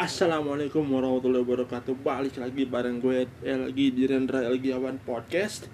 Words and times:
Assalamualaikum 0.00 0.80
warahmatullahi 0.96 1.44
wabarakatuh. 1.44 1.92
Balik 2.00 2.40
lagi 2.40 2.64
bareng 2.64 3.04
gue 3.04 3.28
lagi 3.44 3.92
di 3.92 4.08
Rendra 4.08 4.40
Elgiawan 4.48 4.96
Podcast. 4.96 5.68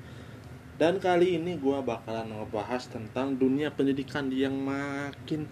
Dan 0.75 0.99
kali 0.99 1.39
ini 1.39 1.55
gue 1.55 1.79
bakalan 1.79 2.34
ngebahas 2.34 2.91
tentang 2.91 3.39
dunia 3.39 3.70
pendidikan 3.70 4.26
yang 4.34 4.58
makin 4.67 5.47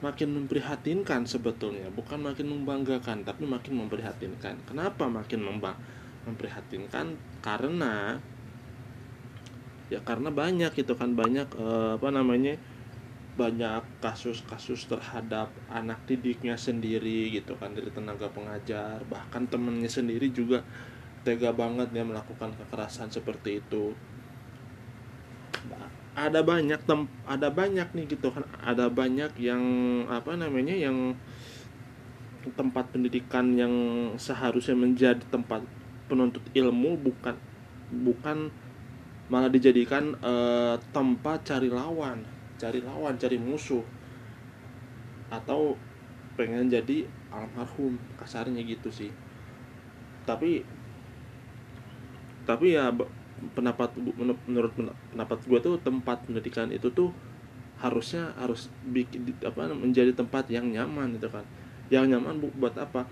Makin 0.00 0.28
memprihatinkan 0.32 1.28
sebetulnya. 1.28 1.92
Bukan 1.92 2.24
makin 2.24 2.56
membanggakan 2.56 3.28
tapi 3.28 3.44
makin 3.44 3.84
memprihatinkan. 3.84 4.64
Kenapa 4.64 5.04
makin 5.04 5.44
memprihatinkan? 6.24 7.20
Karena 7.44 8.16
Ya 9.92 10.00
karena 10.00 10.32
banyak 10.32 10.72
itu 10.72 10.96
kan 10.96 11.12
banyak 11.12 11.52
eh, 11.52 12.00
apa 12.00 12.08
namanya 12.08 12.56
banyak 13.38 13.86
kasus-kasus 14.02 14.90
terhadap 14.90 15.54
anak 15.70 16.02
didiknya 16.10 16.58
sendiri 16.58 17.30
gitu 17.30 17.54
kan 17.54 17.70
dari 17.70 17.86
tenaga 17.94 18.26
pengajar 18.34 18.98
bahkan 19.06 19.46
temennya 19.46 19.86
sendiri 19.86 20.34
juga 20.34 20.66
tega 21.22 21.54
banget 21.54 21.94
dia 21.94 22.02
melakukan 22.02 22.50
kekerasan 22.58 23.14
seperti 23.14 23.62
itu. 23.62 23.94
Ada 26.18 26.42
banyak 26.42 26.82
tem 26.82 27.06
ada 27.30 27.46
banyak 27.54 27.94
nih 27.94 28.18
gitu 28.18 28.34
kan 28.34 28.42
ada 28.58 28.90
banyak 28.90 29.30
yang 29.38 29.62
apa 30.10 30.34
namanya 30.34 30.74
yang 30.74 31.14
tempat 32.58 32.90
pendidikan 32.90 33.54
yang 33.54 33.74
seharusnya 34.18 34.74
menjadi 34.74 35.22
tempat 35.30 35.62
penuntut 36.10 36.42
ilmu 36.58 36.98
bukan 36.98 37.38
bukan 38.02 38.50
malah 39.28 39.52
dijadikan 39.52 40.16
uh, 40.24 40.80
tempat 40.90 41.44
cari 41.44 41.68
lawan 41.68 42.24
cari 42.58 42.82
lawan 42.82 43.14
cari 43.16 43.38
musuh. 43.38 43.82
Atau 45.30 45.78
pengen 46.34 46.70
jadi 46.70 47.06
almarhum 47.30 47.98
kasarnya 48.18 48.62
gitu 48.66 48.90
sih. 48.90 49.10
Tapi 50.26 50.62
tapi 52.48 52.74
ya 52.74 52.88
pendapat 53.54 53.92
menurut 54.48 54.72
pendapat 55.12 55.38
gue 55.44 55.58
tuh 55.60 55.74
tempat 55.84 56.24
pendidikan 56.24 56.72
itu 56.72 56.88
tuh 56.90 57.12
harusnya 57.78 58.34
harus 58.40 58.66
bikin 58.82 59.38
apa 59.46 59.70
menjadi 59.70 60.10
tempat 60.16 60.50
yang 60.50 60.66
nyaman 60.72 61.14
gitu 61.14 61.28
kan. 61.30 61.44
Yang 61.92 62.16
nyaman 62.16 62.34
buat 62.58 62.74
apa? 62.74 63.06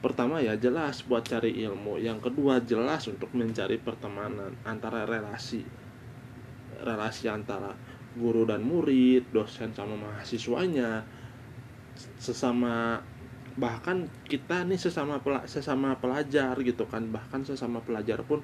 Pertama 0.00 0.40
ya 0.40 0.56
jelas 0.56 1.04
buat 1.04 1.24
cari 1.24 1.60
ilmu. 1.64 2.00
Yang 2.00 2.28
kedua 2.28 2.60
jelas 2.64 3.04
untuk 3.08 3.32
mencari 3.36 3.76
pertemanan 3.80 4.56
antara 4.64 5.04
relasi 5.04 5.64
relasi 6.80 7.28
antara 7.28 7.76
guru 8.18 8.42
dan 8.48 8.66
murid, 8.66 9.30
dosen 9.30 9.70
sama 9.70 9.94
mahasiswanya, 9.94 11.06
sesama 12.18 12.98
bahkan 13.58 14.06
kita 14.30 14.62
nih 14.64 14.78
sesama 14.78 15.20
pel 15.20 15.42
sesama 15.46 15.98
pelajar 15.98 16.54
gitu 16.62 16.86
kan. 16.86 17.06
Bahkan 17.10 17.46
sesama 17.46 17.82
pelajar 17.82 18.22
pun 18.26 18.42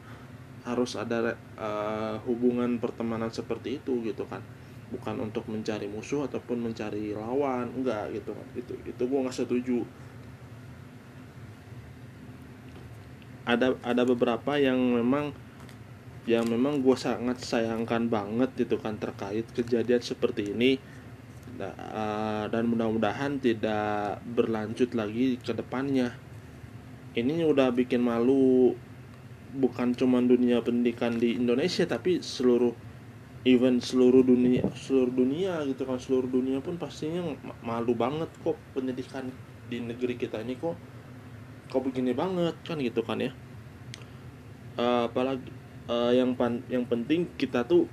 harus 0.66 0.98
ada 0.98 1.38
uh, 1.54 2.18
hubungan 2.26 2.78
pertemanan 2.82 3.30
seperti 3.30 3.78
itu 3.82 4.02
gitu 4.02 4.26
kan. 4.26 4.42
Bukan 4.90 5.18
untuk 5.18 5.50
mencari 5.50 5.90
musuh 5.90 6.30
ataupun 6.30 6.70
mencari 6.70 7.14
lawan 7.14 7.70
enggak 7.74 8.14
gitu 8.14 8.34
kan. 8.34 8.46
Itu 8.54 8.74
itu 8.86 9.02
gue 9.02 9.18
nggak 9.18 9.34
setuju. 9.34 9.82
Ada 13.46 13.78
ada 13.82 14.02
beberapa 14.02 14.58
yang 14.58 14.78
memang 14.78 15.30
yang 16.26 16.42
memang 16.50 16.82
gue 16.82 16.98
sangat 16.98 17.38
sayangkan 17.38 18.10
banget 18.10 18.66
itu 18.66 18.74
kan 18.82 18.98
terkait 18.98 19.46
kejadian 19.54 20.02
seperti 20.02 20.50
ini. 20.50 20.78
Uh, 21.56 22.44
dan 22.52 22.68
mudah-mudahan 22.68 23.40
tidak 23.40 24.20
berlanjut 24.36 24.92
lagi 24.92 25.40
ke 25.40 25.56
depannya. 25.56 26.12
Ini 27.16 27.48
udah 27.48 27.72
bikin 27.72 28.04
malu 28.04 28.76
bukan 29.56 29.96
cuma 29.96 30.20
dunia 30.20 30.60
pendidikan 30.60 31.16
di 31.16 31.32
Indonesia 31.32 31.88
tapi 31.88 32.20
seluruh 32.20 32.76
event 33.48 33.80
seluruh 33.80 34.20
dunia 34.20 34.68
seluruh 34.76 35.14
dunia 35.14 35.64
gitu 35.64 35.88
kan. 35.88 35.96
Seluruh 35.96 36.28
dunia 36.28 36.60
pun 36.60 36.76
pastinya 36.76 37.24
malu 37.64 37.96
banget 37.96 38.28
kok 38.44 38.58
pendidikan 38.76 39.32
di 39.72 39.80
negeri 39.80 40.20
kita 40.20 40.44
ini 40.44 40.60
kok 40.60 40.76
kok 41.72 41.80
begini 41.80 42.12
banget 42.12 42.58
kan 42.68 42.76
gitu 42.84 43.00
kan 43.00 43.16
ya. 43.22 43.32
Uh, 44.76 45.08
apalagi 45.08 45.48
uh, 45.90 46.12
yang 46.12 46.34
pan 46.34 46.62
yang 46.70 46.86
penting 46.86 47.30
kita 47.34 47.66
tuh 47.66 47.86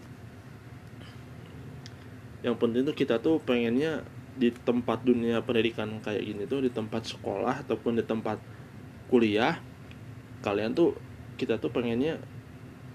yang 2.44 2.59
penting 2.59 2.84
tuh 2.84 2.96
kita 2.96 3.24
tuh 3.24 3.40
pengennya 3.40 4.04
di 4.34 4.50
tempat 4.52 5.06
dunia 5.06 5.40
pendidikan 5.46 6.02
kayak 6.02 6.26
gini 6.26 6.44
tuh 6.50 6.66
di 6.66 6.70
tempat 6.74 7.06
sekolah 7.06 7.64
ataupun 7.64 8.02
di 8.02 8.04
tempat 8.04 8.42
kuliah 9.08 9.62
kalian 10.44 10.76
tuh 10.76 10.98
kita 11.38 11.62
tuh 11.62 11.72
pengennya 11.72 12.20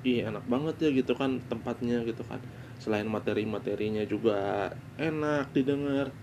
ih 0.07 0.23
enak 0.23 0.45
banget 0.47 0.77
ya 0.79 0.89
gitu 0.95 1.15
kan 1.19 1.43
tempatnya 1.51 2.07
gitu 2.07 2.23
kan. 2.23 2.39
Selain 2.79 3.07
materi-materinya 3.09 4.07
juga 4.07 4.71
enak 5.01 5.51
didengar 5.51 6.15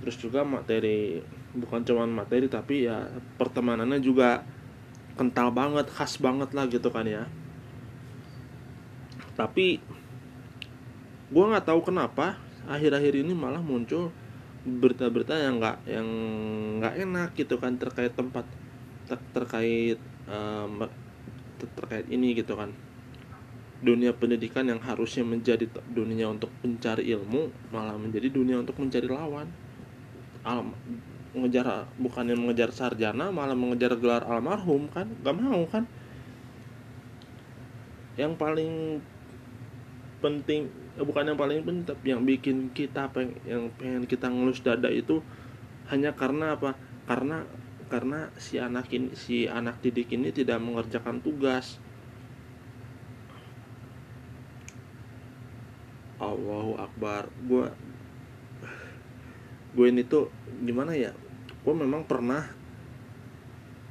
terus 0.00 0.18
juga 0.18 0.42
materi 0.42 1.22
bukan 1.52 1.84
cuma 1.84 2.08
materi 2.08 2.48
tapi 2.48 2.88
ya 2.88 3.06
pertemanannya 3.38 4.00
juga 4.02 4.42
kental 5.14 5.52
banget 5.52 5.86
khas 5.92 6.18
banget 6.18 6.50
lah 6.56 6.66
gitu 6.66 6.88
kan 6.88 7.06
ya 7.06 7.28
tapi 9.42 9.82
gue 11.34 11.44
nggak 11.50 11.66
tahu 11.66 11.82
kenapa 11.82 12.38
akhir-akhir 12.70 13.26
ini 13.26 13.34
malah 13.34 13.58
muncul 13.58 14.14
berita-berita 14.62 15.34
yang 15.34 15.58
nggak 15.58 15.78
yang 15.90 16.08
nggak 16.78 16.94
enak 17.02 17.30
gitu 17.34 17.58
kan 17.58 17.74
terkait 17.74 18.14
tempat 18.14 18.46
ter 19.10 19.18
terkait 19.34 19.98
um, 20.30 20.86
terkait 21.58 22.06
ini 22.06 22.38
gitu 22.38 22.54
kan. 22.54 22.70
Dunia 23.82 24.14
pendidikan 24.14 24.62
yang 24.62 24.78
harusnya 24.78 25.26
menjadi 25.26 25.66
dunia 25.90 26.30
untuk 26.30 26.54
mencari 26.62 27.10
ilmu 27.10 27.50
malah 27.74 27.98
menjadi 27.98 28.30
dunia 28.30 28.62
untuk 28.62 28.78
mencari 28.78 29.10
lawan. 29.10 29.50
Al 30.46 30.62
mengejar 31.34 31.90
yang 31.98 32.38
mengejar 32.38 32.70
sarjana 32.70 33.34
malah 33.34 33.58
mengejar 33.58 33.98
gelar 33.98 34.22
almarhum 34.22 34.86
kan 34.94 35.10
gak 35.26 35.34
mau 35.34 35.66
kan. 35.66 35.90
Yang 38.14 38.32
paling 38.38 38.72
penting 40.22 40.70
eh, 40.96 41.04
bukan 41.04 41.34
yang 41.34 41.38
paling 41.38 41.66
penting 41.66 41.84
tapi 41.84 42.14
yang 42.14 42.22
bikin 42.22 42.70
kita 42.70 43.10
peng, 43.10 43.34
yang 43.42 43.68
pengen 43.74 44.06
kita 44.06 44.30
ngelus 44.30 44.62
dada 44.62 44.88
itu 44.88 45.20
hanya 45.90 46.14
karena 46.14 46.54
apa? 46.54 46.78
Karena 47.04 47.42
karena 47.92 48.32
si 48.40 48.56
anak 48.56 48.88
ini 48.94 49.12
si 49.12 49.44
anak 49.44 49.84
didik 49.84 50.14
ini 50.14 50.32
tidak 50.32 50.62
mengerjakan 50.62 51.20
tugas. 51.20 51.76
Allahu 56.22 56.78
Akbar. 56.78 57.28
Gue 57.44 57.68
gue 59.74 59.86
ini 59.90 60.06
tuh 60.06 60.30
gimana 60.62 60.94
ya? 60.94 61.12
Gue 61.66 61.74
memang 61.74 62.06
pernah 62.06 62.46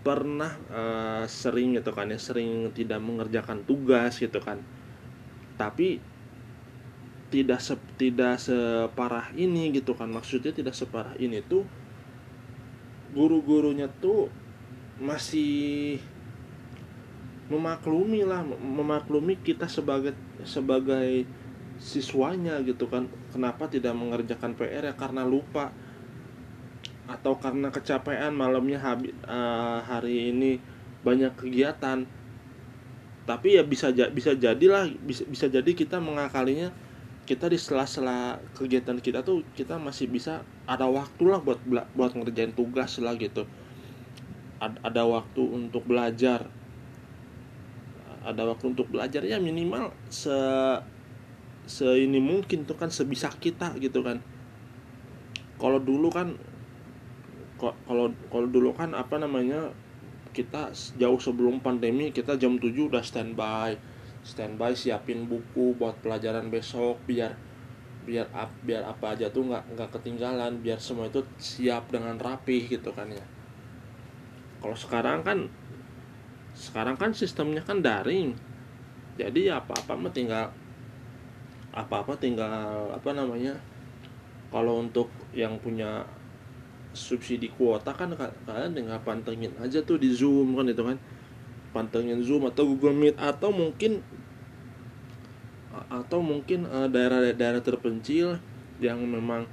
pernah 0.02 0.58
uh, 0.74 1.26
sering 1.30 1.78
gitu 1.78 1.94
kan 1.94 2.10
ya 2.10 2.18
sering 2.18 2.74
tidak 2.74 2.98
mengerjakan 2.98 3.62
tugas 3.70 4.18
gitu 4.18 4.42
kan. 4.42 4.58
Tapi 5.62 6.02
tidak 7.32 7.64
se 7.64 7.80
tidak 7.96 8.38
separah 8.38 9.32
ini 9.40 9.72
gitu 9.72 9.96
kan. 9.96 10.12
Maksudnya 10.12 10.52
tidak 10.52 10.76
separah 10.76 11.16
ini 11.16 11.40
tuh 11.40 11.64
guru-gurunya 13.16 13.88
tuh 13.88 14.28
masih 15.00 16.00
memaklumi 17.52 18.24
lah 18.24 18.48
memaklumi 18.48 19.36
kita 19.44 19.68
sebagai 19.68 20.16
sebagai 20.44 21.24
siswanya 21.80 22.60
gitu 22.68 22.92
kan. 22.92 23.08
Kenapa 23.32 23.72
tidak 23.72 23.96
mengerjakan 23.96 24.54
PR 24.60 24.92
ya? 24.92 24.94
Karena 24.94 25.24
lupa. 25.24 25.72
Atau 27.10 27.40
karena 27.40 27.72
kecapean 27.72 28.36
malamnya 28.36 28.80
habis 28.80 29.12
uh, 29.26 29.80
hari 29.84 30.36
ini 30.36 30.60
banyak 31.02 31.34
kegiatan. 31.40 32.04
Tapi 33.26 33.48
ya 33.56 33.64
bisa 33.64 33.92
bisa 33.92 34.36
jadilah 34.36 34.88
bisa 35.04 35.24
bisa 35.28 35.46
jadi 35.48 35.72
kita 35.72 36.00
mengakalinya 36.00 36.72
kita 37.32 37.48
di 37.48 37.56
sela-sela 37.56 38.44
kegiatan 38.60 39.00
kita 39.00 39.24
tuh 39.24 39.40
kita 39.56 39.80
masih 39.80 40.12
bisa 40.12 40.44
ada 40.68 40.84
waktu 40.84 41.32
lah 41.32 41.40
buat 41.40 41.64
buat 41.96 42.12
ngerjain 42.12 42.52
tugas 42.52 43.00
lah 43.00 43.16
gitu. 43.16 43.48
Ada 44.60 45.08
waktu 45.08 45.40
untuk 45.40 45.88
belajar. 45.88 46.52
Ada 48.28 48.52
waktu 48.52 48.76
untuk 48.76 48.92
belajar 48.92 49.24
ya 49.24 49.40
minimal 49.40 49.96
se 50.12 50.36
se 51.64 51.88
ini 52.04 52.20
mungkin 52.20 52.68
tuh 52.68 52.76
kan 52.76 52.92
sebisa 52.92 53.32
kita 53.32 53.80
gitu 53.80 54.04
kan. 54.04 54.20
Kalau 55.56 55.80
dulu 55.80 56.12
kan 56.12 56.36
kalau 57.56 58.12
kalau 58.28 58.48
dulu 58.52 58.76
kan 58.76 58.92
apa 58.92 59.16
namanya 59.16 59.72
kita 60.36 60.76
jauh 61.00 61.20
sebelum 61.24 61.64
pandemi 61.64 62.12
kita 62.12 62.36
jam 62.36 62.60
7 62.60 62.92
udah 62.92 63.00
standby 63.00 63.80
standby 64.22 64.78
siapin 64.78 65.26
buku 65.26 65.74
buat 65.78 65.98
pelajaran 66.02 66.54
besok 66.54 67.02
biar 67.10 67.34
biar 68.02 68.26
ap, 68.34 68.50
biar 68.66 68.82
apa 68.86 69.14
aja 69.14 69.30
tuh 69.30 69.46
nggak 69.46 69.78
nggak 69.78 69.90
ketinggalan 69.94 70.58
biar 70.62 70.82
semua 70.82 71.10
itu 71.10 71.22
siap 71.38 71.94
dengan 71.94 72.18
rapih 72.18 72.66
gitu 72.66 72.90
kan 72.94 73.10
ya. 73.10 73.26
Kalau 74.62 74.78
sekarang 74.78 75.22
kan 75.22 75.50
sekarang 76.58 76.98
kan 76.98 77.14
sistemnya 77.14 77.62
kan 77.62 77.82
daring. 77.82 78.34
Jadi 79.18 79.50
ya 79.54 79.62
apa-apa 79.62 79.94
mah 79.94 80.14
tinggal 80.14 80.50
apa-apa 81.72 82.18
tinggal 82.20 82.90
apa 82.92 83.10
namanya 83.16 83.56
kalau 84.52 84.84
untuk 84.84 85.08
yang 85.32 85.56
punya 85.64 86.04
subsidi 86.92 87.48
kuota 87.56 87.96
kan 87.96 88.12
kalian 88.44 88.76
tinggal 88.76 89.00
pantengin 89.08 89.56
aja 89.64 89.80
tuh 89.80 89.96
di 89.96 90.12
Zoom 90.12 90.60
kan 90.60 90.68
itu 90.68 90.84
kan 90.84 91.00
pantengin 91.72 92.20
Zoom 92.24 92.48
atau 92.48 92.68
Google 92.68 92.96
Meet 92.96 93.16
atau 93.20 93.52
mungkin 93.52 94.04
atau 95.88 96.20
mungkin 96.20 96.68
eh, 96.68 96.88
daerah-daerah 96.92 97.64
terpencil 97.64 98.40
yang 98.84 99.00
memang 99.04 99.48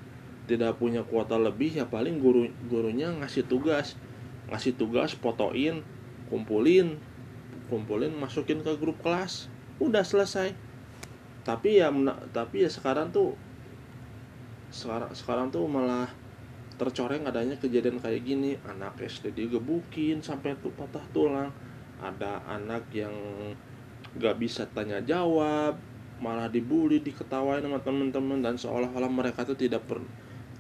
tidak 0.51 0.81
punya 0.81 1.05
kuota 1.07 1.39
lebih 1.39 1.79
ya 1.79 1.87
paling 1.87 2.19
guru 2.19 2.49
gurunya 2.67 3.13
ngasih 3.13 3.45
tugas 3.47 3.95
ngasih 4.49 4.75
tugas 4.81 5.13
fotoin 5.15 5.85
kumpulin 6.33 6.97
kumpulin 7.69 8.17
masukin 8.17 8.65
ke 8.65 8.73
grup 8.81 8.99
kelas 9.05 9.53
udah 9.79 10.03
selesai. 10.03 10.57
Tapi 11.45 11.81
ya 11.81 11.89
tapi 12.35 12.67
ya 12.67 12.71
sekarang 12.73 13.13
tuh 13.15 13.37
sekarang 14.69 15.13
sekarang 15.17 15.47
tuh 15.49 15.65
malah 15.65 16.11
tercoreng 16.77 17.25
adanya 17.29 17.57
kejadian 17.57 18.01
kayak 18.01 18.25
gini. 18.25 18.57
Anak 18.65 18.99
SD 19.01 19.37
digebukin 19.37 20.25
sampai 20.25 20.57
tuh 20.59 20.73
patah 20.75 21.05
tulang 21.13 21.53
ada 21.99 22.43
anak 22.47 22.89
yang 22.95 23.13
gak 24.17 24.39
bisa 24.41 24.65
tanya 24.71 25.03
jawab 25.05 25.79
malah 26.19 26.51
dibully 26.51 26.99
diketawain 26.99 27.63
sama 27.63 27.79
teman-teman 27.79 28.43
dan 28.43 28.59
seolah-olah 28.59 29.11
mereka 29.11 29.47
tuh 29.47 29.55
tidak 29.55 29.87
per, 29.87 30.03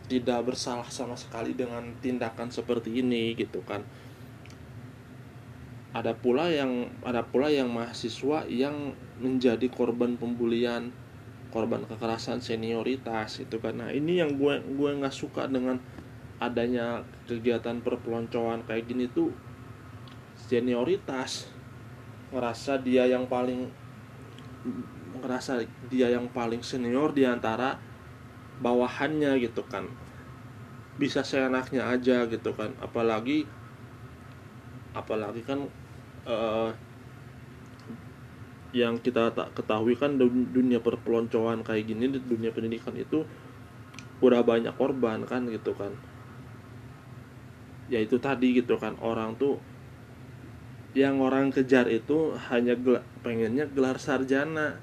tidak 0.06 0.46
bersalah 0.46 0.86
sama 0.86 1.18
sekali 1.18 1.58
dengan 1.58 1.98
tindakan 1.98 2.48
seperti 2.54 3.02
ini 3.02 3.34
gitu 3.34 3.60
kan. 3.66 3.82
Ada 5.90 6.14
pula 6.14 6.46
yang 6.46 6.86
ada 7.02 7.26
pula 7.26 7.50
yang 7.50 7.74
mahasiswa 7.74 8.46
yang 8.46 8.94
menjadi 9.18 9.66
korban 9.66 10.14
pembulian 10.14 10.94
korban 11.48 11.82
kekerasan 11.88 12.44
senioritas 12.44 13.40
itu 13.40 13.56
karena 13.58 13.88
ini 13.88 14.20
yang 14.20 14.36
gue 14.36 14.62
gue 14.62 14.90
nggak 15.00 15.14
suka 15.16 15.48
dengan 15.48 15.80
adanya 16.38 17.02
kegiatan 17.26 17.82
perpeloncoan 17.82 18.62
kayak 18.68 18.84
gini 18.86 19.08
tuh 19.10 19.32
senioritas 20.48 21.52
ngerasa 22.32 22.80
dia 22.80 23.04
yang 23.04 23.28
paling 23.28 23.68
ngerasa 25.20 25.68
dia 25.92 26.08
yang 26.08 26.32
paling 26.32 26.64
senior 26.64 27.12
di 27.12 27.28
antara 27.28 27.76
bawahannya 28.64 29.36
gitu 29.44 29.60
kan. 29.68 29.84
Bisa 30.96 31.20
seenaknya 31.20 31.84
aja 31.92 32.24
gitu 32.24 32.56
kan. 32.56 32.72
Apalagi 32.80 33.44
apalagi 34.96 35.44
kan 35.44 35.68
uh, 36.24 36.72
yang 38.72 39.00
kita 39.00 39.32
tak 39.32 39.52
ketahui 39.52 39.96
kan 39.96 40.16
dunia 40.20 40.80
perpeloncoan 40.80 41.60
kayak 41.64 41.88
gini 41.88 42.08
di 42.08 42.20
dunia 42.20 42.52
pendidikan 42.52 42.96
itu 42.96 43.24
udah 44.24 44.40
banyak 44.42 44.72
korban 44.76 45.28
kan 45.28 45.44
gitu 45.48 45.76
kan. 45.76 45.92
Ya 47.88 48.00
itu 48.00 48.20
tadi 48.20 48.60
gitu 48.60 48.76
kan 48.76 48.96
orang 49.00 49.36
tuh 49.40 49.56
yang 50.96 51.20
orang 51.20 51.52
kejar 51.52 51.84
itu 51.92 52.32
hanya 52.48 52.72
gel 52.76 53.04
pengennya 53.20 53.68
gelar 53.68 54.00
sarjana. 54.00 54.80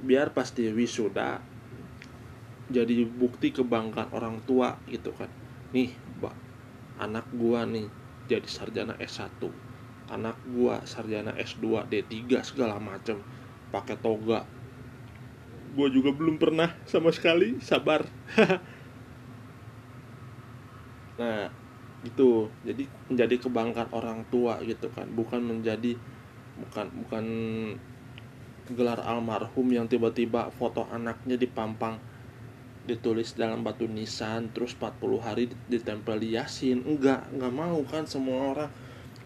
Biar 0.00 0.32
pasti 0.32 0.70
wisuda 0.70 1.42
jadi 2.70 3.02
bukti 3.02 3.50
kebanggaan 3.50 4.14
orang 4.14 4.38
tua 4.46 4.78
gitu 4.86 5.10
kan. 5.14 5.28
Nih 5.74 5.90
mbak 6.18 6.34
anak 7.02 7.26
gua 7.34 7.66
nih 7.66 7.90
jadi 8.30 8.46
sarjana 8.46 8.94
S1 9.02 9.42
anak 10.10 10.38
gua 10.50 10.82
sarjana 10.86 11.34
S2 11.38 11.86
D3 11.90 12.42
segala 12.42 12.78
macem. 12.78 13.22
Pakai 13.70 13.98
toga. 13.98 14.42
Gua 15.74 15.86
juga 15.86 16.10
belum 16.10 16.38
pernah 16.38 16.74
sama 16.86 17.10
sekali 17.14 17.58
sabar. 17.62 18.06
Nah 21.20 21.59
itu 22.00 22.48
jadi 22.64 22.88
menjadi 23.12 23.34
kebanggaan 23.44 23.90
orang 23.92 24.24
tua 24.32 24.60
gitu 24.64 24.88
kan. 24.92 25.08
Bukan 25.12 25.40
menjadi 25.44 25.96
bukan 26.60 26.86
bukan 27.04 27.24
gelar 28.70 29.02
almarhum 29.02 29.66
yang 29.72 29.90
tiba-tiba 29.90 30.52
foto 30.54 30.86
anaknya 30.88 31.34
dipampang 31.34 31.98
ditulis 32.86 33.36
dalam 33.36 33.60
batu 33.60 33.84
nisan 33.84 34.48
terus 34.56 34.72
40 34.78 35.20
hari 35.20 35.44
ditempel 35.68 36.16
di 36.16 36.38
yasin. 36.38 36.82
Enggak 36.86 37.28
enggak 37.34 37.52
mau 37.52 37.80
kan 37.84 38.08
semua 38.08 38.56
orang 38.56 38.70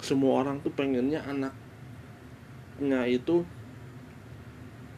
semua 0.02 0.42
orang 0.42 0.58
tuh 0.60 0.74
pengennya 0.74 1.22
anaknya 1.24 3.00
itu 3.06 3.46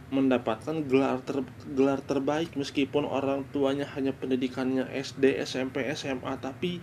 mendapatkan 0.06 0.86
gelar 0.86 1.18
ter, 1.26 1.42
gelar 1.74 1.98
terbaik 1.98 2.54
meskipun 2.54 3.02
orang 3.02 3.42
tuanya 3.50 3.90
hanya 3.98 4.14
pendidikannya 4.14 4.86
SD, 4.94 5.42
SMP, 5.42 5.82
SMA 5.98 6.38
tapi 6.38 6.78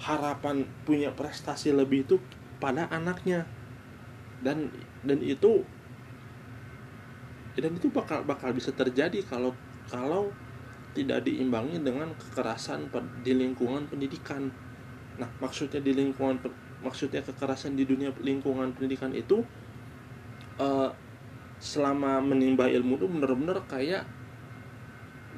harapan 0.00 0.64
punya 0.88 1.12
prestasi 1.12 1.76
lebih 1.76 2.08
itu 2.08 2.16
pada 2.56 2.88
anaknya 2.88 3.44
dan 4.40 4.72
dan 5.04 5.20
itu 5.20 5.64
dan 7.60 7.76
itu 7.76 7.92
bakal 7.92 8.24
bakal 8.24 8.50
bisa 8.56 8.72
terjadi 8.72 9.20
kalau 9.28 9.52
kalau 9.92 10.32
tidak 10.96 11.22
diimbangi 11.22 11.78
dengan 11.84 12.10
kekerasan 12.18 12.90
di 13.22 13.32
lingkungan 13.34 13.86
pendidikan. 13.86 14.50
Nah, 15.22 15.30
maksudnya 15.38 15.78
di 15.78 15.94
lingkungan 15.94 16.40
maksudnya 16.80 17.22
kekerasan 17.22 17.76
di 17.76 17.84
dunia 17.86 18.10
lingkungan 18.18 18.72
pendidikan 18.74 19.12
itu 19.12 19.44
uh, 20.56 20.90
selama 21.60 22.24
menimba 22.24 22.66
ilmu 22.72 22.96
itu 22.96 23.06
benar-benar 23.06 23.60
kayak 23.68 24.08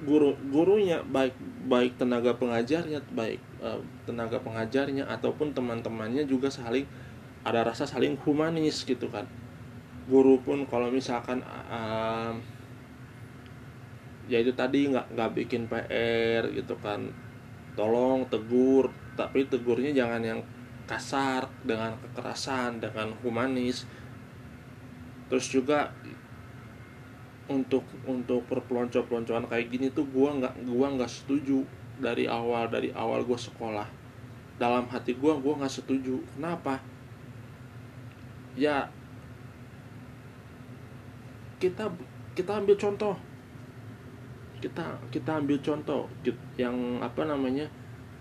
guru 0.02 0.34
gurunya 0.50 0.98
baik 1.06 1.38
baik 1.70 1.94
tenaga 1.94 2.34
pengajarnya 2.34 3.06
baik 3.14 3.38
uh, 3.62 3.78
tenaga 4.02 4.42
pengajarnya 4.42 5.06
ataupun 5.06 5.54
teman-temannya 5.54 6.26
juga 6.26 6.50
saling 6.50 6.84
ada 7.42 7.62
rasa 7.66 7.86
saling 7.86 8.18
humanis 8.22 8.82
gitu 8.82 9.06
kan. 9.10 9.26
Guru 10.10 10.42
pun 10.42 10.66
kalau 10.66 10.90
misalkan 10.90 11.42
uh, 11.46 12.34
ya 14.26 14.38
itu 14.42 14.54
tadi 14.54 14.90
nggak 14.90 15.14
nggak 15.14 15.30
bikin 15.38 15.70
PR 15.70 16.50
gitu 16.50 16.74
kan. 16.82 17.10
Tolong 17.78 18.26
tegur 18.26 18.90
tapi 19.14 19.46
tegurnya 19.46 19.94
jangan 19.94 20.22
yang 20.22 20.40
kasar 20.86 21.46
dengan 21.62 21.94
kekerasan 21.98 22.82
dengan 22.82 23.14
humanis. 23.22 23.86
Terus 25.30 25.46
juga 25.48 25.94
untuk 27.50 27.82
untuk 28.06 28.46
perpelonco-peloncoan 28.46 29.50
kayak 29.50 29.66
gini 29.72 29.90
tuh 29.90 30.06
gua 30.06 30.38
nggak 30.38 30.54
gua 30.62 30.94
nggak 30.94 31.10
setuju 31.10 31.66
dari 31.98 32.30
awal 32.30 32.70
dari 32.70 32.94
awal 32.94 33.26
gua 33.26 33.38
sekolah. 33.38 33.88
Dalam 34.60 34.86
hati 34.86 35.18
gua 35.18 35.34
gua 35.42 35.58
nggak 35.62 35.74
setuju. 35.74 36.22
Kenapa? 36.38 36.78
Ya 38.54 38.86
kita 41.58 41.90
kita 42.38 42.62
ambil 42.62 42.78
contoh. 42.78 43.14
Kita 44.62 45.02
kita 45.10 45.42
ambil 45.42 45.58
contoh 45.58 46.06
yang 46.54 47.02
apa 47.02 47.26
namanya 47.26 47.66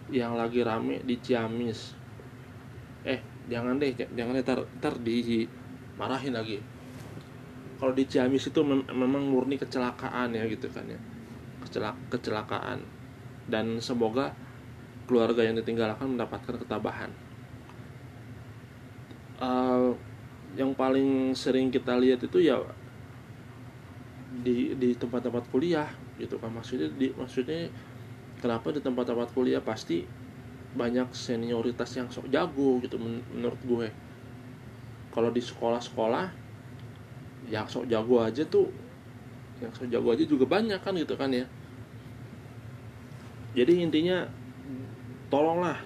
yang 0.09 0.33
lagi 0.33 0.65
rame 0.65 1.05
di 1.05 1.13
Ciamis. 1.21 1.93
Eh 3.05 3.21
jangan 3.45 3.77
deh 3.77 3.93
jangan 3.93 4.33
deh 4.33 4.45
tar, 4.45 4.65
tar 4.81 4.97
di 4.97 5.45
marahin 5.97 6.33
lagi 6.33 6.80
kalau 7.81 7.97
di 7.97 8.05
Ciamis 8.05 8.45
itu 8.45 8.61
mem 8.61 8.85
memang 8.93 9.25
murni 9.25 9.57
kecelakaan 9.57 10.37
ya 10.37 10.45
gitu 10.45 10.69
kan 10.69 10.85
ya. 10.85 11.01
Kecelak 11.65 11.97
kecelakaan. 12.13 12.85
Dan 13.49 13.81
semoga 13.81 14.37
keluarga 15.09 15.41
yang 15.41 15.57
ditinggalkan 15.57 16.13
mendapatkan 16.13 16.61
ketabahan. 16.61 17.09
Uh, 19.41 19.97
yang 20.53 20.77
paling 20.77 21.33
sering 21.33 21.73
kita 21.73 21.97
lihat 21.97 22.21
itu 22.21 22.37
ya 22.45 22.61
di 24.45 24.77
di 24.77 24.93
tempat-tempat 24.93 25.49
kuliah 25.49 25.89
gitu 26.21 26.37
kan. 26.37 26.53
Maksudnya 26.53 26.85
di 26.93 27.09
maksudnya 27.17 27.65
kenapa 28.45 28.69
di 28.69 28.77
tempat-tempat 28.77 29.33
kuliah 29.33 29.57
pasti 29.57 30.05
banyak 30.77 31.09
senioritas 31.17 31.97
yang 31.97 32.13
sok 32.13 32.29
jago 32.29 32.77
gitu 32.85 33.01
menurut 33.01 33.57
gue. 33.65 33.89
Kalau 35.09 35.33
di 35.33 35.41
sekolah-sekolah 35.41 36.40
yang 37.51 37.67
sok 37.67 37.85
jago 37.91 38.23
aja 38.23 38.41
tuh 38.47 38.71
yang 39.59 39.69
sok 39.75 39.91
jago 39.91 40.15
aja 40.15 40.23
juga 40.23 40.47
banyak 40.47 40.79
kan 40.79 40.95
gitu 40.95 41.13
kan 41.19 41.29
ya. 41.29 41.45
Jadi 43.51 43.83
intinya 43.83 44.23
tolonglah 45.27 45.77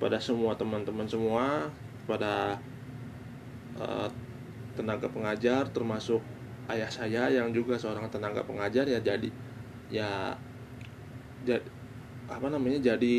pada 0.00 0.16
semua 0.16 0.56
teman-teman 0.56 1.06
semua 1.06 1.68
pada 2.08 2.56
uh, 3.78 4.08
tenaga 4.74 5.06
pengajar 5.06 5.70
termasuk 5.70 6.20
ayah 6.68 6.88
saya 6.88 7.30
yang 7.30 7.52
juga 7.52 7.76
seorang 7.76 8.08
tenaga 8.08 8.42
pengajar 8.44 8.88
ya 8.88 9.00
jadi 9.00 9.28
ya 9.92 10.34
jadi 11.44 11.64
apa 12.28 12.46
namanya 12.48 12.80
jadi 12.80 13.16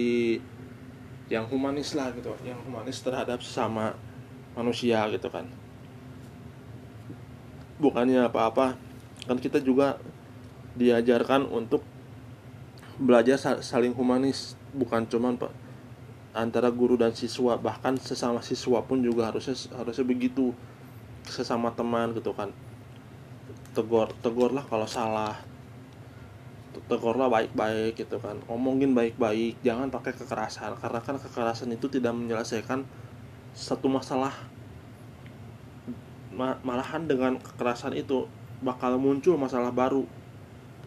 yang 1.29 1.45
humanis 1.49 1.93
lah 1.93 2.09
gitu 2.13 2.33
yang 2.45 2.57
humanis 2.65 3.01
terhadap 3.01 3.41
sesama 3.41 3.93
manusia 4.53 5.05
gitu 5.13 5.29
kan 5.29 5.45
bukannya 7.79 8.27
apa-apa 8.27 8.79
kan 9.25 9.37
kita 9.39 9.59
juga 9.59 9.99
diajarkan 10.75 11.47
untuk 11.47 11.83
belajar 12.95 13.35
saling 13.59 13.91
humanis 13.91 14.55
bukan 14.71 15.03
cuman 15.07 15.35
pak 15.35 15.51
antara 16.35 16.67
guru 16.67 16.99
dan 16.99 17.15
siswa 17.15 17.55
bahkan 17.55 17.95
sesama 17.95 18.43
siswa 18.43 18.83
pun 18.83 18.99
juga 18.99 19.31
harusnya 19.31 19.55
harusnya 19.71 20.03
begitu 20.03 20.51
sesama 21.23 21.71
teman 21.71 22.11
gitu 22.11 22.35
kan. 22.35 22.51
Tegur 23.71 24.11
tegurlah 24.19 24.63
kalau 24.67 24.83
salah 24.83 25.39
tegurlah 26.91 27.31
baik-baik 27.31 27.95
gitu 27.95 28.19
kan. 28.19 28.39
Omongin 28.51 28.91
baik-baik 28.91 29.63
jangan 29.63 29.87
pakai 29.87 30.11
kekerasan 30.11 30.75
karena 30.75 30.99
kan 30.99 31.15
kekerasan 31.15 31.71
itu 31.71 31.87
tidak 31.87 32.11
menyelesaikan 32.11 32.83
satu 33.55 33.87
masalah 33.87 34.35
malahan 36.37 37.07
dengan 37.07 37.39
kekerasan 37.39 37.95
itu 37.95 38.27
bakal 38.59 38.99
muncul 38.99 39.35
masalah 39.39 39.71
baru 39.71 40.03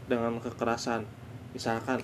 dengan 0.08 0.40
kekerasan. 0.40 1.04
Misalkan 1.52 2.00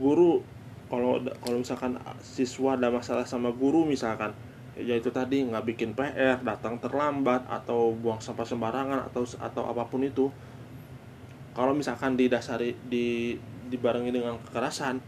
guru 0.00 0.40
kalau 0.88 1.20
kalau 1.40 1.56
misalkan 1.60 1.96
siswa 2.20 2.76
ada 2.76 2.92
masalah 2.92 3.24
sama 3.24 3.54
guru 3.54 3.88
misalkan 3.88 4.34
ya 4.74 4.98
itu 4.98 5.08
tadi 5.14 5.46
nggak 5.46 5.64
bikin 5.64 5.94
PR 5.94 6.42
datang 6.42 6.82
terlambat 6.82 7.46
atau 7.46 7.94
buang 7.94 8.18
sampah 8.18 8.42
sembarangan 8.42 9.06
atau 9.06 9.22
atau 9.38 9.62
apa 9.70 9.86
pun 9.86 10.02
itu 10.02 10.28
kalau 11.54 11.72
misalkan 11.72 12.18
didasari 12.18 12.74
di 12.90 13.38
dibarengi 13.70 14.10
dengan 14.10 14.36
kekerasan 14.42 14.98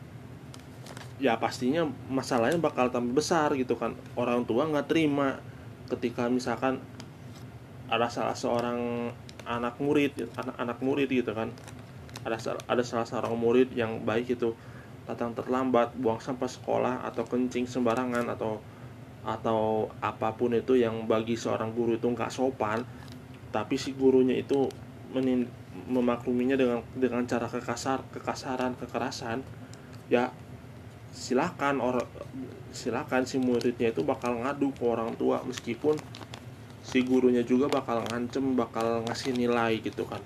ya 1.17 1.37
pastinya 1.41 1.89
masalahnya 2.13 2.61
bakal 2.61 2.93
tambah 2.93 3.17
besar 3.17 3.57
gitu 3.57 3.75
kan. 3.77 3.97
Orang 4.15 4.45
tua 4.45 4.69
nggak 4.69 4.89
terima 4.89 5.41
ketika 5.89 6.29
misalkan 6.29 6.79
ada 7.87 8.11
salah 8.11 8.35
seorang 8.35 9.11
anak 9.47 9.79
murid 9.79 10.17
anak 10.35 10.57
anak 10.59 10.79
murid 10.83 11.09
gitu 11.11 11.33
kan. 11.33 11.51
Ada 12.27 12.59
ada 12.67 12.83
salah 12.83 13.07
seorang 13.07 13.35
murid 13.39 13.75
yang 13.75 14.03
baik 14.03 14.35
itu 14.35 14.55
datang 15.07 15.33
terlambat 15.39 15.95
buang 15.95 16.19
sampah 16.19 16.51
sekolah 16.51 17.07
atau 17.07 17.23
kencing 17.23 17.71
sembarangan 17.71 18.27
atau 18.27 18.59
atau 19.27 19.91
apa 20.03 20.35
pun 20.35 20.55
itu 20.55 20.79
yang 20.79 21.07
bagi 21.07 21.35
seorang 21.35 21.75
guru 21.75 21.99
itu 21.99 22.07
nggak 22.07 22.31
sopan 22.31 22.83
tapi 23.51 23.75
si 23.75 23.95
gurunya 23.95 24.39
itu 24.39 24.71
menin 25.11 25.51
memakluminya 25.87 26.55
dengan 26.55 26.83
dengan 26.95 27.23
cara 27.27 27.47
kekasar 27.51 28.03
kekasaran 28.15 28.79
kekerasan 28.79 29.43
ya 30.07 30.31
silakan 31.11 31.83
orang 31.83 32.07
silakan 32.71 33.27
si 33.27 33.43
muridnya 33.43 33.91
itu 33.91 34.07
bakal 34.07 34.37
ngadu 34.37 34.71
ke 34.75 34.85
orang 34.87 35.15
tua 35.19 35.43
meskipun 35.43 35.99
si 36.87 37.03
gurunya 37.03 37.43
juga 37.43 37.67
bakal 37.67 38.07
ngancem 38.07 38.55
bakal 38.55 39.03
ngasih 39.11 39.35
nilai 39.35 39.83
gitu 39.83 40.07
kan. 40.07 40.23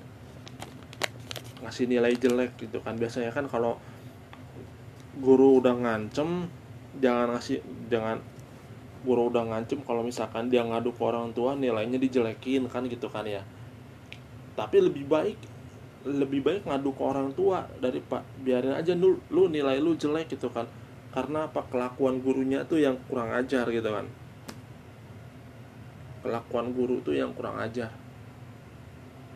Ngasih 1.65 1.89
nilai 1.89 2.13
jelek 2.21 2.61
gitu 2.61 2.85
kan. 2.85 3.01
Biasanya 3.01 3.33
kan 3.33 3.49
kalau 3.49 3.81
guru 5.17 5.65
udah 5.65 5.73
ngancem 5.73 6.53
jangan 7.01 7.33
ngasih 7.33 7.65
jangan 7.89 8.21
guru 9.01 9.33
udah 9.33 9.49
ngancem 9.49 9.81
kalau 9.89 10.05
misalkan 10.05 10.53
dia 10.53 10.61
ngadu 10.61 10.93
ke 10.93 11.01
orang 11.01 11.33
tua 11.33 11.57
nilainya 11.57 11.97
dijelekin 11.97 12.69
kan 12.69 12.85
gitu 12.85 13.09
kan 13.09 13.25
ya. 13.25 13.41
Tapi 14.53 14.85
lebih 14.85 15.09
baik 15.09 15.39
lebih 16.05 16.45
baik 16.45 16.69
ngadu 16.69 16.93
ke 16.93 17.01
orang 17.01 17.33
tua 17.33 17.65
dari 17.81 18.05
pak 18.05 18.45
biarin 18.45 18.77
aja 18.77 18.93
lu 18.93 19.17
lu 19.33 19.49
nilai 19.49 19.81
lu 19.81 19.97
jelek 19.97 20.37
gitu 20.37 20.53
kan. 20.53 20.69
Karena 21.11 21.49
apa? 21.49 21.65
Kelakuan 21.73 22.21
gurunya 22.21 22.69
tuh 22.69 22.85
yang 22.85 23.01
kurang 23.09 23.33
ajar 23.33 23.65
gitu 23.73 23.89
kan 23.89 24.20
kelakuan 26.21 26.73
guru 26.73 27.01
tuh 27.01 27.17
yang 27.17 27.33
kurang 27.37 27.61
ajar. 27.61 27.91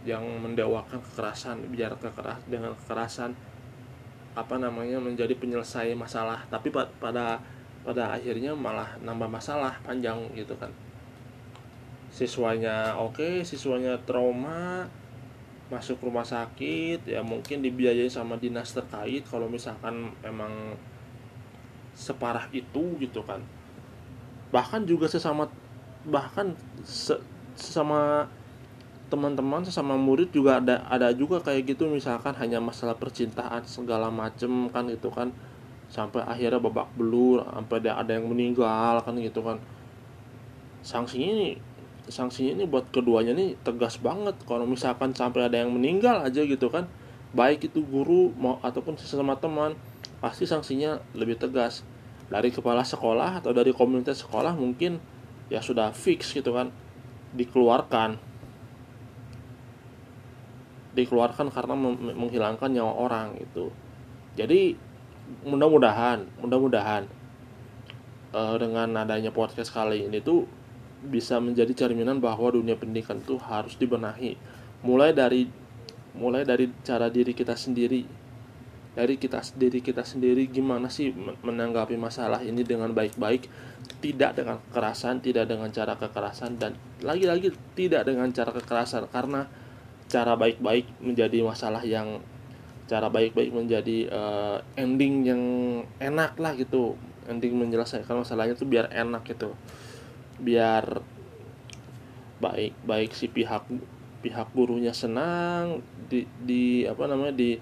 Yang 0.05 0.25
mendewakan 0.41 1.01
kekerasan 1.01 1.65
biar 1.73 1.97
kekeras 1.97 2.45
dengan 2.45 2.77
kekerasan 2.77 3.33
apa 4.35 4.59
namanya 4.59 5.01
menjadi 5.01 5.33
penyelesai 5.37 5.97
masalah. 5.97 6.45
Tapi 6.53 6.69
pada 6.73 7.41
pada 7.85 8.17
akhirnya 8.17 8.57
malah 8.57 8.97
nambah 9.05 9.29
masalah 9.29 9.77
panjang 9.85 10.17
gitu 10.33 10.57
kan. 10.57 10.73
Siswanya 12.09 12.97
oke 12.97 13.21
okay, 13.21 13.35
siswanya 13.45 14.01
trauma 14.05 14.89
masuk 15.73 16.05
rumah 16.05 16.25
sakit 16.25 17.09
ya 17.09 17.25
mungkin 17.25 17.65
dibiayai 17.65 18.07
sama 18.13 18.37
dinas 18.37 18.77
terkait 18.77 19.25
kalau 19.25 19.49
misalkan 19.49 20.13
memang 20.21 20.77
separah 21.95 22.49
itu 22.53 22.97
gitu 23.01 23.21
kan. 23.25 23.41
Bahkan 24.51 24.87
juga 24.87 25.09
sesama 25.11 25.49
bahkan 26.05 26.53
se, 26.85 27.17
sesama 27.57 28.29
teman-teman 29.09 29.63
sesama 29.63 29.95
murid 29.95 30.33
juga 30.35 30.59
ada 30.59 30.85
ada 30.89 31.13
juga 31.15 31.41
kayak 31.41 31.77
gitu. 31.77 31.89
Misalkan 31.89 32.35
hanya 32.41 32.59
masalah 32.59 32.97
percintaan 32.97 33.65
segala 33.65 34.09
macem 34.11 34.69
kan 34.73 34.89
gitu 34.89 35.13
kan. 35.13 35.31
Sampai 35.93 36.25
akhirnya 36.25 36.59
babak 36.59 36.91
belur 36.97 37.45
sampai 37.45 37.77
ada 37.85 38.01
ada 38.01 38.11
yang 38.17 38.27
meninggal 38.29 39.01
kan 39.05 39.15
gitu 39.21 39.41
kan. 39.45 39.61
Sanksinya 40.85 41.29
ini 41.31 41.49
sanksinya 42.05 42.61
ini 42.61 42.65
buat 42.69 42.91
keduanya 42.93 43.33
nih 43.33 43.57
tegas 43.63 43.97
banget. 44.01 44.37
Kalau 44.45 44.69
misalkan 44.69 45.17
sampai 45.17 45.49
ada 45.49 45.57
yang 45.63 45.73
meninggal 45.73 46.25
aja 46.25 46.43
gitu 46.45 46.69
kan. 46.69 46.89
Baik 47.35 47.67
itu 47.67 47.83
guru 47.83 48.31
mau 48.39 48.63
ataupun 48.63 48.95
sesama 48.95 49.35
teman 49.35 49.75
pasti 50.19 50.45
sanksinya 50.49 51.03
lebih 51.15 51.39
tegas. 51.39 51.87
Dari 52.31 52.49
kepala 52.51 52.83
sekolah 52.83 53.45
atau 53.45 53.53
dari 53.53 53.71
komunitas 53.71 54.25
sekolah 54.25 54.57
mungkin 54.57 54.99
ya 55.53 55.61
sudah 55.61 55.93
fix 55.93 56.33
gitu 56.33 56.53
kan 56.55 56.71
dikeluarkan. 57.35 58.17
Dikeluarkan 60.95 61.51
karena 61.51 61.75
menghilangkan 62.15 62.71
nyawa 62.71 62.93
orang 62.95 63.29
itu 63.43 63.75
jadi 64.35 64.75
mudah-mudahan 65.47 66.27
mudah-mudahan 66.43 67.07
uh, 68.35 68.57
dengan 68.59 68.91
adanya 68.99 69.31
podcast 69.31 69.71
kali 69.71 70.05
ini 70.11 70.19
tuh 70.21 70.45
bisa 71.07 71.39
menjadi 71.39 71.87
cerminan 71.87 72.19
bahwa 72.19 72.51
dunia 72.51 72.75
pendidikan 72.75 73.21
itu 73.21 73.37
harus 73.39 73.77
dibenahi. 73.77 74.37
Mulai 74.85 75.15
dari 75.15 75.49
mulai 76.17 76.43
dari 76.43 76.71
cara 76.83 77.09
diri 77.09 77.31
kita 77.35 77.55
sendiri 77.55 78.05
dari 78.95 79.19
kita 79.19 79.43
diri 79.59 79.83
kita 79.83 80.07
sendiri 80.07 80.47
gimana 80.47 80.87
sih 80.87 81.11
menanggapi 81.43 81.99
masalah 81.99 82.47
ini 82.47 82.63
dengan 82.63 82.95
baik-baik 82.95 83.51
tidak 83.99 84.39
dengan 84.39 84.63
kekerasan 84.71 85.19
tidak 85.19 85.51
dengan 85.51 85.69
cara 85.75 85.99
kekerasan 85.99 86.63
dan 86.63 86.79
lagi-lagi 87.03 87.51
tidak 87.75 88.07
dengan 88.07 88.31
cara 88.31 88.55
kekerasan 88.55 89.11
karena 89.11 89.51
cara 90.07 90.39
baik-baik 90.39 90.87
menjadi 91.03 91.43
masalah 91.43 91.83
yang 91.83 92.23
cara 92.87 93.11
baik-baik 93.11 93.51
menjadi 93.51 93.99
uh, 94.15 94.59
ending 94.79 95.27
yang 95.27 95.43
enak 95.99 96.39
lah 96.39 96.55
gitu 96.55 96.95
ending 97.27 97.59
menyelesaikan 97.59 98.23
masalahnya 98.23 98.55
tuh 98.55 98.69
biar 98.69 98.95
enak 98.95 99.27
gitu 99.27 99.57
biar 100.39 101.03
baik 102.39 102.77
baik 102.85 103.11
si 103.17 103.27
pihak 103.27 103.67
pihak 104.21 104.49
gurunya 104.53 104.93
senang 104.93 105.81
di 106.13 106.29
di 106.45 106.85
apa 106.85 107.09
namanya 107.09 107.35
di 107.35 107.57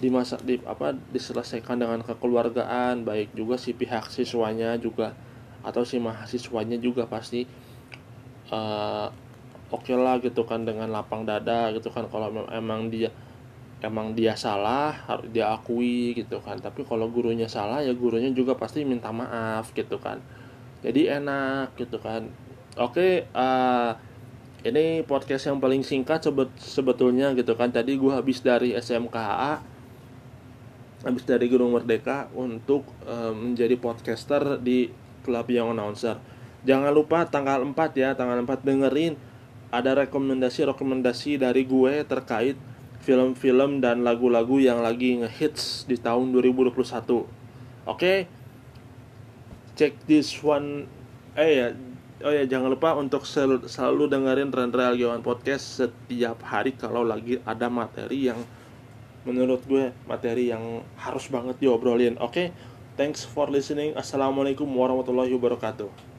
di 0.00 0.08
masa 0.08 0.40
di 0.40 0.56
apa 0.64 0.96
diselesaikan 1.12 1.76
dengan 1.76 2.00
kekeluargaan 2.00 3.04
baik 3.04 3.36
juga 3.36 3.60
si 3.60 3.76
pihak 3.76 4.08
siswanya 4.08 4.80
juga 4.80 5.12
atau 5.60 5.84
si 5.84 6.00
mahasiswanya 6.00 6.80
juga 6.80 7.04
pasti 7.04 7.44
uh, 8.48 9.12
oke 9.68 9.84
okay 9.84 9.96
lah 10.00 10.16
gitu 10.24 10.48
kan 10.48 10.64
dengan 10.64 10.88
lapang 10.88 11.28
dada 11.28 11.68
gitu 11.76 11.92
kan 11.92 12.08
kalau 12.08 12.32
emang 12.48 12.88
dia 12.88 13.12
emang 13.80 14.12
dia 14.12 14.36
salah 14.36 14.92
harus 15.08 15.28
dia 15.32 15.50
akui 15.50 16.12
gitu 16.16 16.38
kan. 16.44 16.60
Tapi 16.60 16.84
kalau 16.84 17.08
gurunya 17.08 17.48
salah 17.48 17.80
ya 17.80 17.92
gurunya 17.96 18.30
juga 18.32 18.54
pasti 18.56 18.84
minta 18.84 19.10
maaf 19.10 19.72
gitu 19.72 19.96
kan. 19.96 20.20
Jadi 20.84 21.08
enak 21.08 21.76
gitu 21.80 21.96
kan. 22.00 22.28
Oke 22.76 23.28
uh, 23.32 23.92
ini 24.60 25.00
podcast 25.08 25.48
yang 25.48 25.58
paling 25.58 25.80
singkat 25.80 26.20
sebet 26.24 26.52
sebetulnya 26.60 27.32
gitu 27.32 27.56
kan. 27.56 27.72
Tadi 27.72 27.96
gue 27.96 28.12
habis 28.12 28.44
dari 28.44 28.76
SMKA 28.76 29.69
habis 31.00 31.24
dari 31.24 31.48
Gunung 31.48 31.76
Merdeka 31.76 32.28
untuk 32.36 32.84
uh, 33.08 33.32
menjadi 33.32 33.76
podcaster 33.80 34.60
di 34.60 34.92
Club 35.24 35.46
Young 35.48 35.76
Announcer. 35.76 36.20
Jangan 36.64 36.92
lupa 36.92 37.24
tanggal 37.24 37.64
4 37.64 37.76
ya 37.96 38.12
tanggal 38.12 38.44
4 38.44 38.60
dengerin. 38.60 39.14
Ada 39.70 40.02
rekomendasi-rekomendasi 40.06 41.38
dari 41.40 41.62
gue 41.62 42.02
terkait 42.02 42.58
film-film 43.06 43.78
dan 43.78 44.02
lagu-lagu 44.02 44.58
yang 44.58 44.82
lagi 44.82 45.22
ngehits 45.22 45.86
di 45.86 45.94
tahun 45.94 46.34
2021 46.34 46.74
oke? 46.74 47.24
Okay? 47.86 48.26
check 49.80 49.96
this 50.04 50.36
one. 50.44 50.84
Eh 51.32 51.50
ya. 51.56 51.66
Oh 52.20 52.28
ya 52.28 52.44
jangan 52.44 52.68
lupa 52.68 52.92
untuk 53.00 53.24
sel 53.24 53.64
selalu 53.64 54.12
dengerin 54.12 54.52
Rendra 54.52 54.92
Algiawan 54.92 55.24
Podcast 55.24 55.80
setiap 55.80 56.44
hari 56.44 56.76
kalau 56.76 57.00
lagi 57.00 57.40
ada 57.48 57.72
materi 57.72 58.28
yang 58.28 58.36
menurut 59.24 59.60
gue 59.68 59.92
materi 60.08 60.48
yang 60.48 60.80
harus 60.96 61.28
banget 61.28 61.60
diobrolin 61.60 62.16
oke 62.18 62.32
okay? 62.32 62.46
thanks 62.96 63.24
for 63.24 63.48
listening 63.52 63.92
assalamualaikum 63.96 64.66
warahmatullahi 64.66 65.32
wabarakatuh 65.36 66.10